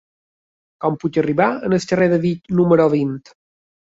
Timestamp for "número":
2.61-2.87